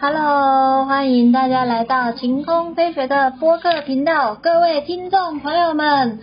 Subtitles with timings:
[0.00, 6.20] Hello，欢迎大家来到晴空飞雪的播客频道，各位听众朋友们，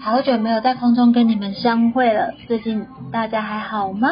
[0.00, 4.08] 好久没有在空中跟你们相会了，最近大家还好吗？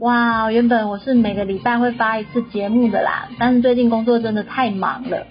[0.00, 5.28] 哇，原本我是每个礼拜会发一次节目的啦，但是最近工作真的太忙了。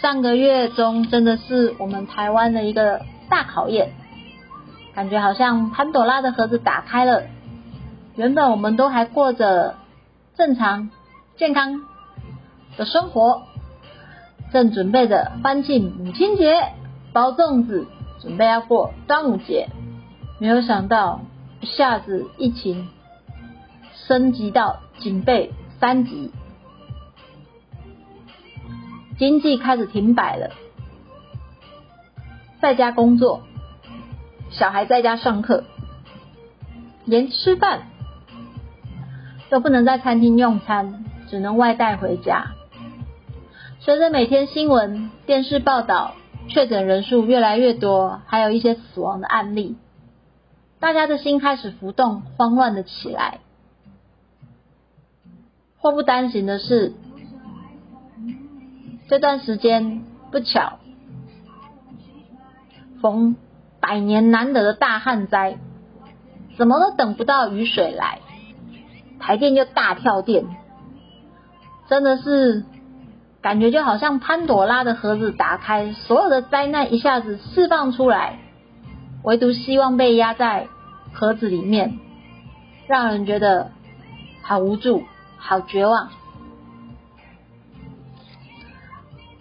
[0.00, 3.90] 上个月中真的是我们台湾的一个大考验，
[4.94, 7.24] 感觉好像潘朵拉的盒子打开了。
[8.18, 9.76] 原本我们都还过着
[10.36, 10.90] 正常
[11.36, 11.82] 健康
[12.76, 13.44] 的生活，
[14.52, 16.72] 正准备着欢庆母亲节、
[17.12, 17.86] 包粽子，
[18.20, 19.68] 准备要过端午节，
[20.40, 21.20] 没有想到
[21.60, 22.88] 一下子疫情
[24.08, 26.32] 升级到警备三级，
[29.16, 30.50] 经济开始停摆了，
[32.60, 33.42] 在家工作，
[34.50, 35.62] 小孩在家上课，
[37.04, 37.82] 连吃饭。
[39.50, 42.52] 都不能在餐厅用餐，只能外带回家。
[43.80, 46.14] 随着每天新闻、电视报道，
[46.48, 49.76] 确诊人数越来越多，还有一些死亡的案例，
[50.80, 53.38] 大家的心开始浮动、慌乱的起来。
[55.78, 56.92] 祸不单行的是，
[59.08, 60.80] 这段时间不巧
[63.00, 63.36] 逢
[63.80, 65.56] 百年难得的大旱灾，
[66.58, 68.18] 怎么都等不到雨水来。
[69.20, 70.46] 台电就大跳电，
[71.88, 72.64] 真的是
[73.40, 78.38] 感觉就好像潘朵拉的盒子打开，所有的灾难一下子释放出来，
[79.22, 80.68] 唯独希望被压在
[81.12, 81.98] 盒子里面，
[82.86, 83.70] 让人觉得
[84.42, 85.02] 好无助、
[85.36, 86.08] 好绝望。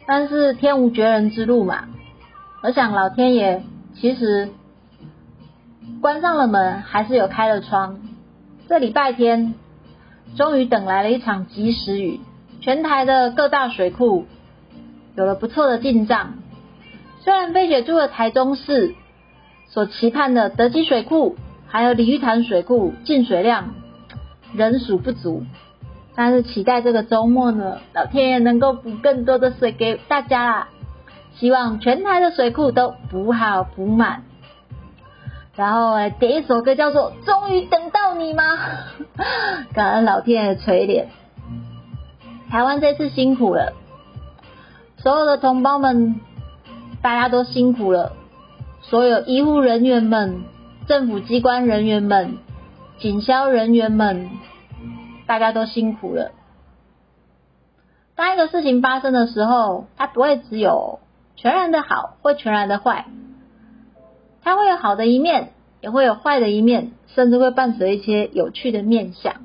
[0.06, 1.86] 但是天无绝人之路嘛，
[2.64, 3.64] 我想老天爷
[3.96, 4.50] 其实
[6.02, 8.00] 关上了门，还是有开了窗。
[8.68, 9.54] 这礼拜天。
[10.36, 12.20] 终于等来了一场及时雨，
[12.62, 14.26] 全台的各大水库
[15.16, 16.36] 有了不错的进账。
[17.22, 18.96] 虽然飞雪住的台中市
[19.68, 21.36] 所期盼的德基水库
[21.68, 23.74] 还有鲤鱼潭水库进水量
[24.54, 25.44] 仍属不足，
[26.16, 30.68] 但是期待这个周末呢，老天爷能够补更多的水给大家啦。
[31.34, 34.24] 希望全台的水库都补好补满。
[35.58, 38.44] 然后点一首歌叫做《终于等到你吗》，
[39.74, 41.08] 感恩老天爷垂怜。
[42.52, 43.74] 台湾这次辛苦了，
[44.98, 46.22] 所有的同胞们，
[47.02, 48.14] 大家都辛苦了。
[48.84, 50.44] 所有医护人员们、
[50.88, 52.38] 政府机关人员们、
[53.00, 54.30] 警消人员们，
[55.26, 56.34] 大家都辛苦了。
[58.16, 61.00] 当一个事情发生的时候，它不会只有
[61.36, 63.08] 全然的好或全然的坏。
[64.48, 65.50] 它会有好的一面，
[65.82, 69.42] 也会有坏的一面，甚至会伴随一些有趣的面相。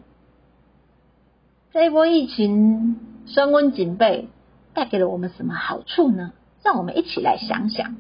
[1.73, 4.29] 这一波疫情升温警备，
[4.75, 6.31] 带给了我们什么好处呢？
[6.63, 7.97] 让我们一起来想想。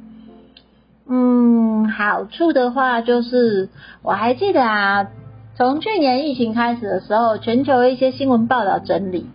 [1.08, 3.68] 嗯，好处的话，就是
[4.02, 5.08] 我还记得啊，
[5.56, 9.26] 从去年疫情开始的时候，全球一些新闻报道整理，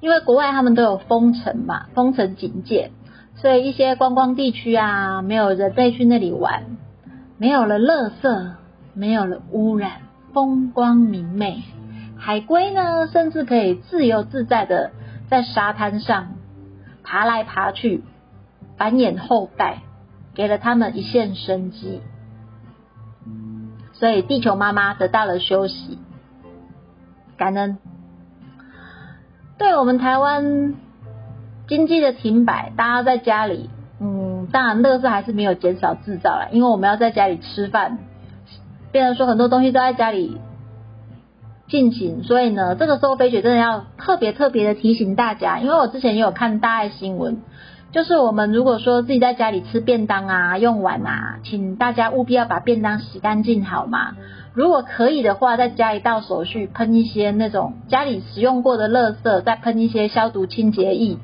[0.00, 2.90] 因为国外他们都有封城嘛，封城警戒。
[3.40, 6.76] 所以一些观光地区啊，没有人再去那里玩，
[7.38, 8.50] 没有了垃圾，
[8.92, 10.02] 没有了污染，
[10.34, 11.62] 风光明媚，
[12.18, 14.90] 海龟呢，甚至可以自由自在的
[15.30, 16.34] 在沙滩上
[17.02, 18.04] 爬来爬去，
[18.76, 19.78] 繁衍后代，
[20.34, 22.02] 给了他们一线生机。
[23.94, 25.98] 所以地球妈妈得到了休息，
[27.38, 27.78] 感恩。
[29.56, 30.74] 对我们台湾。
[31.70, 33.70] 经济的停摆，大家在家里，
[34.00, 37.98] 嗯，当然乐色还是没有减少制造了，因为我们要在家里吃饭，
[38.90, 40.36] 变成说很多东西都在家里
[41.68, 47.40] 进行，所以呢，这个时候飞雪真的要特别特别的提醒大家，因为我之前也有看大爱新闻，
[47.92, 54.16] 就是我们如果说自己在家里吃便当啊、用碗啊，请大家务必要把便当洗干净好吗？
[54.54, 61.16] 如果可以的话，在家里倒手续喷一些那种家里使用过的垃圾，再喷一些消毒清洁液。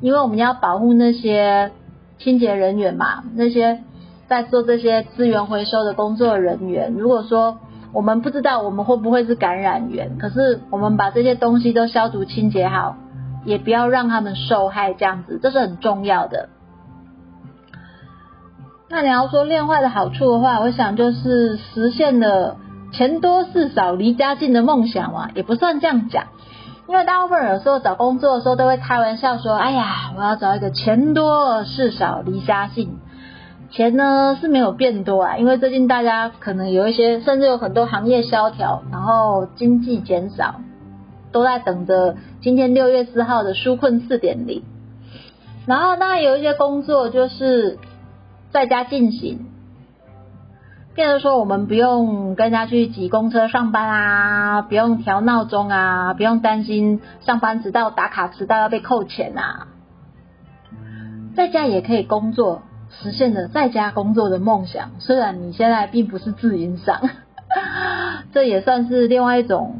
[0.00, 1.72] 因为我们要保护那些
[2.18, 3.80] 清洁人员嘛，那些
[4.28, 6.92] 在做这些资源回收的工作人员。
[6.94, 7.58] 如果说
[7.92, 12.96] 我们不知道我们会不会是感染源，可是我们把这些东西都消毒清洁好，
[13.44, 16.48] 也不要让他们受害，这样子这是很重要的。
[18.88, 22.56] 那你要说练坏的好处的话，我想就是实现了
[22.92, 26.26] 钱多事少离家近的梦想嘛，也不算这样讲。
[26.88, 32.98] 因为大部分人有时候找工作的时候都会开玩笑说：“哎呀，我要找一个钱多事少离家近。”
[33.72, 40.60] 钱呢是没有变多啊，因为最近大家可能有一些，甚至有很多行业萧条，然后经济减少，
[41.32, 44.62] 都在等着今天六月四号的纾困四点零。
[45.66, 47.78] 然后当然有一些工作就是
[48.52, 49.46] 在家进行，
[50.96, 59.68] 变成说我们不用跟人家去挤公车上班啊，不用调闹钟啊，不用担心上班迟到、打卡迟到要被扣钱啊，
[61.36, 62.62] 在家也可以工作。
[62.88, 67.10] 实现了在家工作的梦想，虽然你现在并不是自营商，
[68.32, 69.76] 这也算是另外一种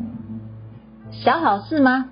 [1.13, 2.11] 小好事吗？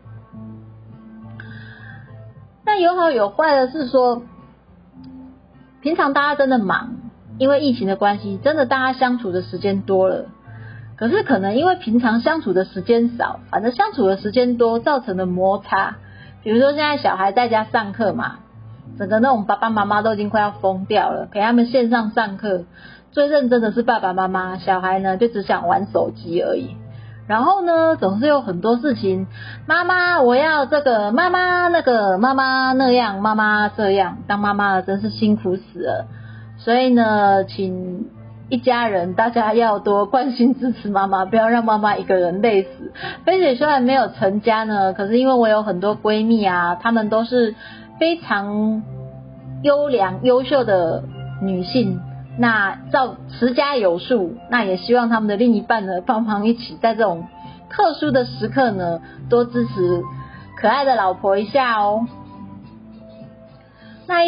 [2.64, 4.22] 那有好有坏的是说，
[5.82, 6.94] 平常大家真的忙，
[7.38, 10.26] 因为疫情的关系，真的大家相处的时间多了。
[10.96, 15.96] 可是可能因为平常相处的时间少，反正相处的时间多造成的摩擦，
[16.42, 18.36] 比如说现在小孩在家上课嘛。
[18.96, 22.64] 整个那种爸爸妈妈都已经快要疯掉了，陪他们线上上课，
[23.10, 26.76] 最认真的是爸爸妈妈，小孩呢就只想玩手机而已。
[27.26, 29.26] 然后呢，总是有很多事情，
[29.66, 36.06] 妈妈我要这个，妈妈那个，妈妈那样，妈妈这样，当妈妈真是辛苦死了。
[36.64, 38.06] 所以呢，请
[38.48, 42.92] 一家人大家要多关心支持妈妈， 不要让妈妈一个人累死。
[43.24, 47.54] 菲姐虽然没有成家呢，可是因为我有很多闺蜜啊，她们都是。
[47.96, 48.82] 非常
[49.62, 51.04] 优良、优秀的
[51.40, 52.00] 女性，
[52.36, 57.28] 那照持家有数，那也希望他们的另一半呢，帮忙一起在这种
[57.70, 59.00] 特殊的时刻呢，
[59.30, 60.02] 多支持
[60.60, 62.08] 可爱的老婆一下哦。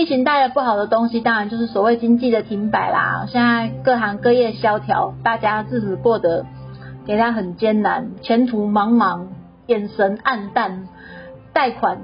[0.00, 3.26] 疫情带来不好的东西，当然就是所谓经济的停摆啦。
[3.28, 6.46] 现在各行各业萧条，大家日子过得
[7.04, 9.26] 给他很艰难，前途茫茫，
[9.66, 10.88] 眼神暗淡，
[11.52, 11.98] 贷款。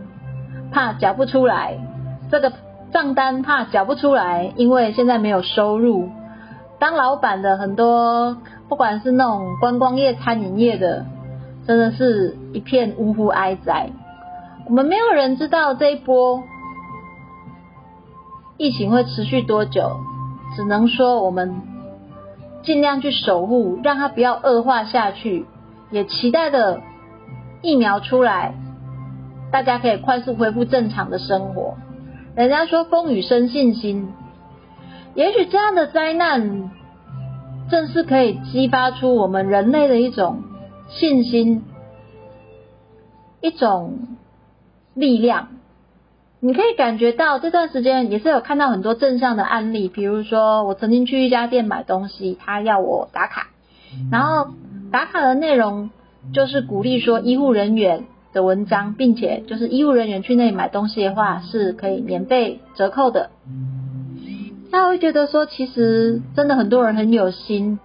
[0.71, 1.77] 怕缴不出来，
[2.31, 2.51] 这个
[2.93, 6.09] 账单怕缴不出来，因为现在没有收入。
[6.79, 8.39] 当老板的很多，
[8.71, 11.05] 不管是那种观光业、餐饮业的，
[11.67, 13.91] 真的是一片呜呼哀哉。
[14.67, 16.43] 我们没有人知道这一波
[18.63, 19.99] 疫情会持续多久，
[20.55, 21.63] 只能说我们
[22.63, 25.47] 尽量去守护，让它不要恶化下去，
[25.91, 26.81] 也期待的
[27.61, 28.55] 疫苗出来。
[29.51, 31.75] 大家可以快速恢复正常的生活。
[32.37, 34.13] 人家说风雨生信心，
[35.17, 36.71] 也许这样的灾难
[37.69, 40.45] 正是可以激发出我们人类的一种
[40.89, 41.65] 信心，
[43.41, 43.99] 一种
[44.95, 45.49] 力量。
[46.45, 53.47] 你可以感觉到这段时间也是有看到很多正向的案例，比如说我曾经去一家店买东西，他要我打卡，
[54.11, 54.49] 然后
[54.91, 55.91] 打卡的内容
[56.35, 58.05] 就是鼓励说医护人员。
[58.35, 63.29] 的文章，并且就是医务人员去那里买东西的话，是可以免费折扣的。
[64.71, 67.79] 那我会觉得说，其实真的很多人很有心，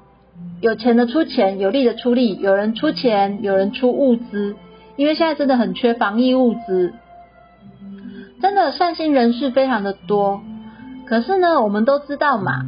[0.62, 4.56] 有钱的出钱，有力的出力，有人出钱，有人出物资，
[4.96, 6.94] 因为现在真的很缺防疫物资，
[8.42, 10.42] 真的善心人士非常的多。
[11.06, 12.66] 可是呢，我们都知道嘛。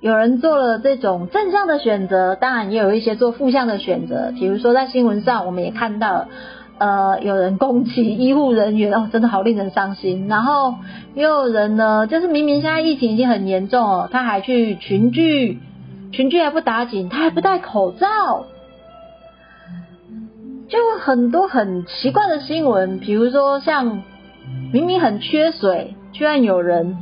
[0.00, 4.32] 有人做了这种正向的选择，当然也有一些做负向的选择。
[4.34, 6.28] 比如说在新闻上，我们也看到，
[6.76, 10.28] 呃，有人攻击医护人员，哦，真的好令人伤心。
[10.28, 10.74] 然后
[11.14, 15.58] 也有人呢，就是明明现在疫情已经很严重哦，他还去群聚，
[16.12, 18.44] 群聚还不打紧，他还不戴口罩，
[20.68, 22.98] 就很多很奇怪的新闻。
[23.00, 24.02] 比如说像
[24.72, 26.96] 明明很缺水，居然有人。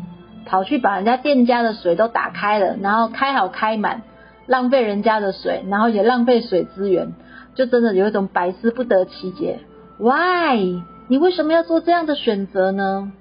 [0.44, 4.02] 跑去把人家店家的水都打开了，然后开好开满，
[4.46, 7.12] 浪费人家的水，然后也浪费水资源，
[7.54, 9.60] 就真的有一种百思不得其解。
[9.98, 10.82] Why？
[11.06, 13.12] 你为什么要做这样的选择呢？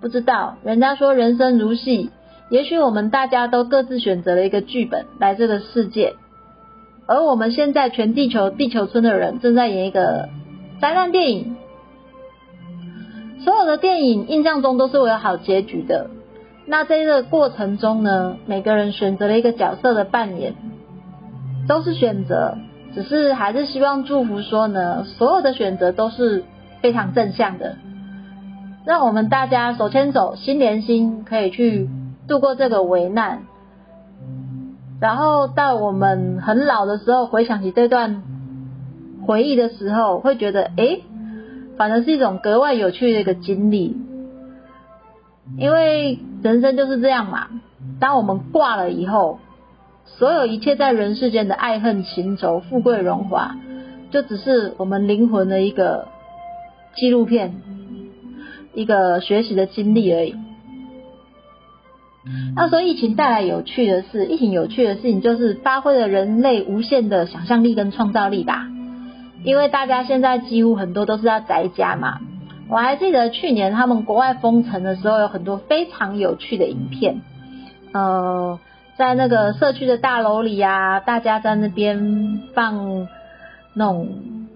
[0.00, 0.56] 不知道。
[0.62, 2.12] 人家说人生如戏，
[2.48, 6.14] 也许我们大家都各自选择了一个剧本来这个世界，
[7.12, 10.30] 而我们现在全地球地球村的人正在演一个
[10.80, 11.56] 灾难电影。
[13.44, 16.08] 所有的电影印象中都是会有好结局的。
[16.64, 20.54] 那在这个过程中呢，每个人选择了一个角色的扮演，
[21.68, 22.56] 都是选择，
[22.94, 26.44] 只是还是希望祝福说呢，所有的选择都是
[26.80, 27.76] 非常正向的，
[28.86, 31.90] 让我们大家手牵手、心连心，可以去
[32.26, 33.42] 度过这个危难，
[35.02, 38.22] 然后到我们很老的时候，回想起这段
[39.26, 41.00] 回忆的时候，会觉得，哎，
[41.76, 43.96] 反而是一种格外有趣的一个经历。
[45.58, 47.48] 因为人生就是这样嘛，
[47.98, 49.40] 当我们挂了以后，
[50.06, 53.56] 所有一切在人世间的爱恨情仇、富贵荣华，
[54.12, 56.06] 就只是我们灵魂的一个
[56.94, 57.60] 纪录片，
[58.72, 60.36] 一个学习的经历而已。
[62.54, 68.68] 那说疫情带来有趣的事，疫情有趣的事情就是发挥了人类无限的想象力跟创造力吧。
[69.44, 72.20] 因为大家现在几乎很多都是要宅家嘛。
[72.68, 77.20] 我还记得去年他们国外封城的时候，有很多非常有趣的影片。
[77.92, 78.58] 呃，
[78.96, 83.08] 在那个社区的大楼里啊，大家在那边放
[83.74, 84.08] 那种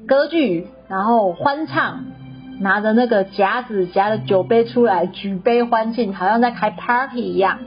[0.06, 2.04] 歌剧，然后欢唱，
[2.60, 7.58] 拿着那个夹子夹着酒杯出来举杯欢庆，好像在开 party 一样。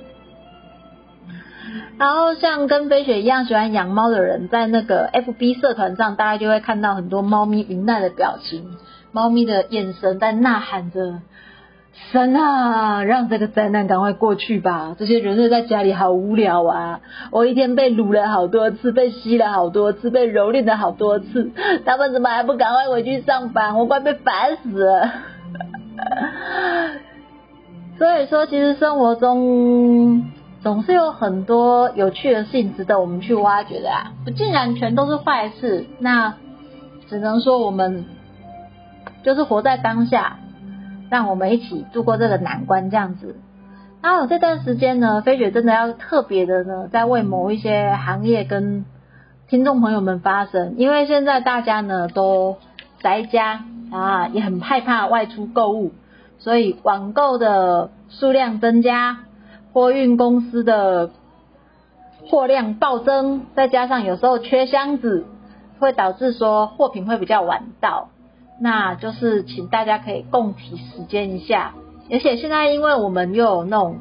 [1.98, 8.78] 然后像跟飞雪一样喜欢养猫的人，在那个 FB 社团上，大家就会看到很多猫咪无奈的表情，
[9.12, 11.20] 猫咪的眼神在呐喊着
[12.12, 14.96] ：“神啊，让这个灾难赶快过去吧！
[14.98, 17.02] 这些人类在家里好无聊啊！
[17.32, 21.52] 我一天被撸了好多次，被吸了好多次，被蹂躏了好多次，
[21.86, 23.78] 他们怎么还不赶快回去上班？
[23.78, 25.12] 我快被烦死了！”
[28.00, 30.32] 所以说，其实生活中。
[30.62, 34.12] 总是有很多有趣的事情值得我们去挖掘的啊！
[34.26, 36.34] 不竟然全都是坏事，那
[37.08, 38.04] 只能说我们
[39.24, 40.40] 就是活在当下，
[41.10, 43.36] 让我们一起度过这个难关这样子。
[44.02, 48.86] 然后这段时间呢，飞雪真的要特别的呢，在为某一些行业跟
[49.48, 52.58] 听众朋友们发声，因为现在大家呢都
[53.02, 55.92] 宅家啊，也很害怕外出购物，
[56.38, 59.20] 所以网购的数量增加。
[59.72, 61.12] 货运公司的
[62.28, 65.26] 货量暴增，再加上有时候缺箱子，
[65.80, 68.10] 会导致说货品会比较晚到。
[68.60, 71.74] 那就是请大家可以共体时间一下。
[72.12, 74.00] 而且现在因为我们又有那种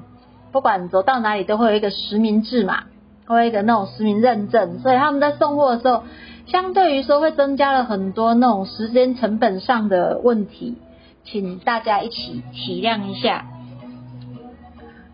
[0.50, 2.84] 不管走到哪里都会有一个实名制嘛，
[3.26, 6.04] 会有一个那种实名认证，所以他们在送货的时候，
[6.46, 10.76] 相对于说会增加了很多那种时间成本上的问题，
[11.24, 13.44] 请大家一起体谅一下。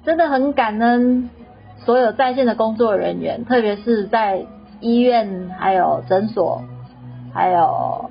[0.05, 1.31] 真的很感恩
[1.79, 4.47] 所有在线的工作人员，特别是在
[4.81, 6.63] 医院、还有诊所、
[7.33, 8.04] 还有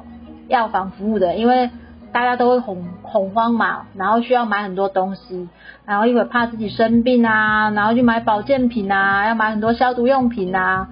[0.47, 1.69] 药房服务的，因为
[2.11, 5.49] 大家都会恐恐慌嘛，然后需要买很多东西，
[5.85, 10.89] 然后因为怕自己生病啊，然后去买保健品啊，要买很多消毒用品啊，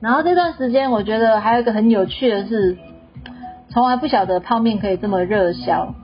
[0.00, 2.78] 然后这段时间我觉得还有一个很有趣的是，
[3.68, 5.94] 从来不晓得泡面可以这么热销。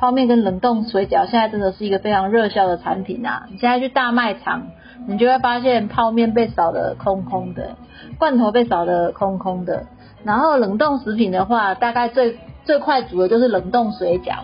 [0.00, 3.48] 泡面跟冷冻水饺现在真的是一个非常热销的产品啊！
[3.50, 4.68] 你现在去大卖场，
[5.08, 7.70] 你就会发现泡面被扫的空空的，
[8.16, 9.86] 罐头被扫的空空的。
[10.28, 14.40] 然后冷冻食品的话，大概最最快煮的就是冷冻水饺。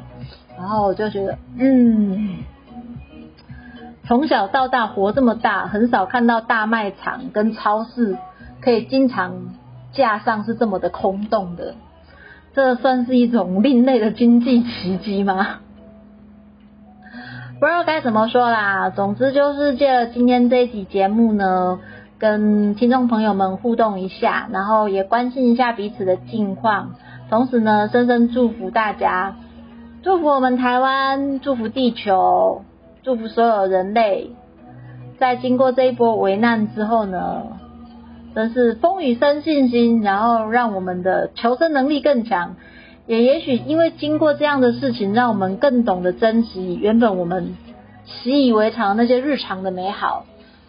[0.56, 2.38] 然后我就觉得，嗯，
[4.06, 8.16] 从小到大活这么大，很少看到大卖场跟超市
[8.62, 9.34] 可以经常
[9.92, 11.74] 架上是这么的空洞的。
[12.54, 15.58] 这算是一种另类的经济奇迹吗？
[17.60, 18.88] 不知道该怎么说啦。
[18.88, 21.78] 总之就是借今天这一集节目呢，
[22.24, 26.94] 跟听众朋友们互动一下，然后也关心一下彼此的近况，
[27.28, 29.36] 同时呢，深深祝福大家，
[30.02, 32.62] 祝福我们台湾，祝福地球，
[33.02, 34.30] 祝福所有人类，
[35.18, 37.42] 在经过这一波危难之后呢。
[38.34, 42.56] 真是风雨生信心，然后让我们的求生能力更强。
[43.06, 47.54] 也也许因为经过这样的事情，让我们更懂得珍惜原本我们
[48.06, 50.24] 习以为常那些日常的美好。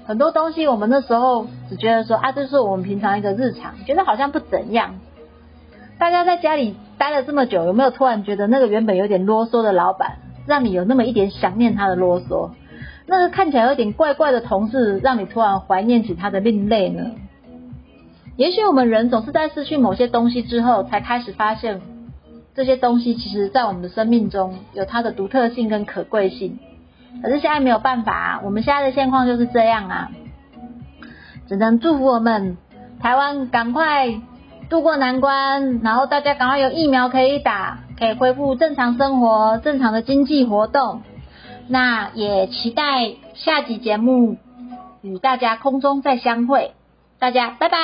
[0.05, 4.99] 很多东西我们那时候只觉得说啊，这是我们平常一个日常，觉得好像不怎样。
[5.97, 12.51] 大家在家里待了这么久，有没有突然觉得那个原本有点啰嗦的老板，让你有那么一点想念他的啰嗦？
[13.07, 17.11] 那个看起来有点怪怪的同事，让你突然怀念起他的另类呢？
[18.35, 21.81] 也许我们人总是在失去某些东西之后，才开始发现
[22.53, 26.59] 这些东西其实在我们的生命中有它的独特性跟可贵性。
[27.21, 30.11] 可是现在没有办法，我们现在的现况就是这样啊，
[31.47, 32.57] 只能祝福我们
[32.99, 34.21] 台湾赶快
[34.69, 41.01] 渡过难关，然后大家赶快有疫苗可以打，可以恢复正常生活、正常的经济活动。
[41.67, 44.37] 那也期待下集节目
[45.01, 46.73] 与大家空中再相会。
[47.17, 47.77] 大家拜拜。